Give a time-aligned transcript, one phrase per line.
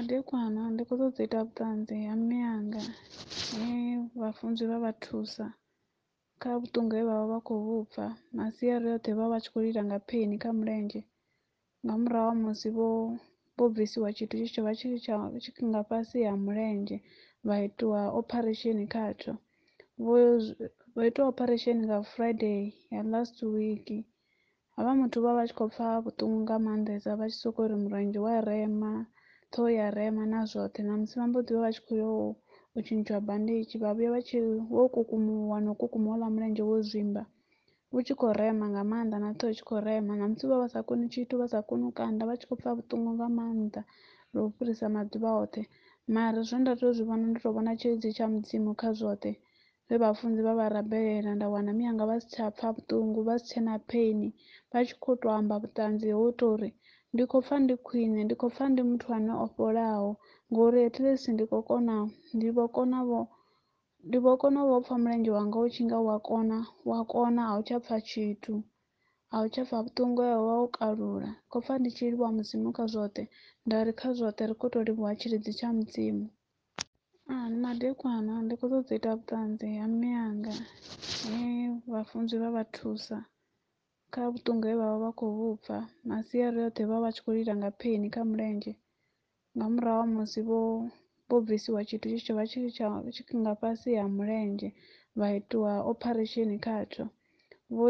[0.00, 2.82] Madekwana ndi kho ṱoḓa u ita vhuṱanzi ha mme anga
[3.58, 3.68] he
[4.20, 5.46] vhafunzi vha vha thusa
[6.42, 8.06] kha vhuṱungu he vhavha vha kho vhupfa
[8.36, 11.00] masiari oṱhe vha vha tshi kho lila nga pain kha mulenzhe
[11.84, 12.88] nga murahu ha musi vho
[13.56, 16.96] vho bvisiwa tshithu tshe tshavha tshi tsha tshi nga fhasi ha mulenzhe
[17.46, 19.34] vha itiwa operation khatsho
[20.04, 20.14] vho
[20.94, 22.60] vho itiwa operation nga friday
[22.94, 23.86] ya last week
[24.74, 28.34] havha muthu vha vha tshi khou pfha vhuṱungu nga maanḓesa vha tshi sokori murenzhe wa
[28.48, 28.92] rema
[29.56, 32.26] toy arema nazvote namusi vambodiva vachikuyawo
[32.78, 37.22] uchinjwa bhandichi vavuya vachivokukumuwa nokukumuola murenje wozvimba
[37.98, 43.80] uchikorema ngamanda natoy chikorema namusi va vasakuni chito vasakunukanda vachikopfa vutungu ngamanda
[44.34, 45.62] rokupurisa maduva ote
[46.14, 49.30] mari zvo ndatozvivona ndotovona chiridzi chamutsimuka zvote
[49.88, 54.28] vevafunzi vavarabherera ndawana miyanga vasichapfa vutungu vasichena peni
[54.72, 56.70] vachikotoamba vutanzi hweutori
[57.14, 60.10] ndi khou pfa ndi khwine ndi khou pfa ndi muthu ane o fholaho
[60.50, 61.94] ngori atleast ndi khou kona
[62.36, 63.22] ndi vho kona vho
[64.06, 66.58] ndi vho kona vho pfha mulenzhe wanga u tshi nga wa kona
[66.90, 68.54] wa kona a u tsha pfha tshithu
[69.34, 72.68] a u tsha pfha vhuṱungu ya wa u kalula khou pfa ndi tshi livhuwa mudzimu
[72.76, 73.24] kha zwoṱhe
[73.66, 76.24] nda ri kha zwoṱhe ri khou tou livhuwa tshilidzi tsha mudzimu
[77.62, 80.52] madekwana ndi kho ṱoḓa u ita vhuṱanzi ha mianga
[81.30, 81.38] he
[81.92, 83.16] vhafunzi vha vha thusa
[84.20, 85.76] kha vhuṱungu he vha vha vha khou vhupfa
[86.08, 88.72] masiari oṱhe vha vha tshi khou lila nga pheni kha mulenzhe
[89.54, 90.58] nga murahu ha musi vho,
[91.28, 94.68] vho bvisiwa tshithu tshe tsha vha tshi tsha tshi nga fhasi ha mulenzhe
[95.18, 97.04] vha itiwa operation khatsho
[97.76, 97.84] vho,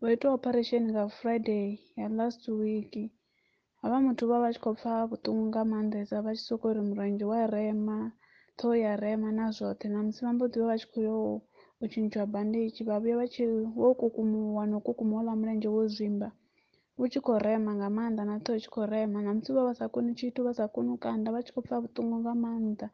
[0.00, 1.66] vho itiwa operation nga friday
[2.00, 2.92] ya last week
[3.80, 7.24] havha muthu vha vha tshi khou pfa vhuṱungu nga maanḓesa vha tshi sokou ri mulenzhe
[7.32, 7.98] wa rema
[8.58, 11.16] ṱhoho ya rema na zwoṱhe na musi vha mbo ḓi vha vha tshi khou yo
[11.84, 16.28] vochinjwa bhandichi vavuya vochikukumuwa nokukumhura murenje wozvimba
[17.04, 22.86] uchikorema ngamaanda nato uchikorema namusiwo vasakoni chito vasakoni ukanda vachikopfa vutungu ngamaanda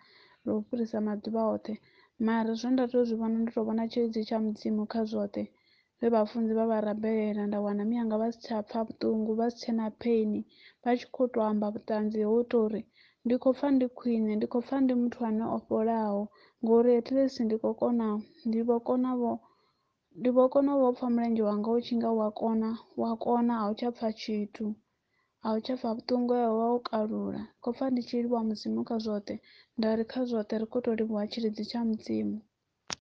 [0.46, 1.72] rokupurisa maduva ote
[2.26, 5.42] mari zvo ndatozvivona ndotovona chiridzi chamudzimuka zvote
[6.00, 10.40] vebvafunzi vavarambirira ndawana miyanga vasichapfa vutungu vasichena peni
[10.84, 12.80] vachikotoamba vutanzi hwoutori
[13.30, 16.22] ndikopfa ndi khwine ndikopfa ndi muthu ane o fholaho
[16.62, 18.06] ngori at least ndi khou kona
[18.46, 19.34] ndi vho kona vho
[20.18, 22.70] ndi vho kona vho pfha mulenzhe wanga u tshi nga wa kona
[23.02, 24.66] wa kona a u tsha pfha tshithu
[25.46, 28.96] a u tsha pfha vhuṱungu he wa u kalula kopfa ndi tshi livhuwa mudzimu kha
[29.04, 29.34] zwoṱhe
[29.76, 32.36] nda ri kha zwoṱhe ri khou tou livhuwa tshilidzi tsha mudzimu.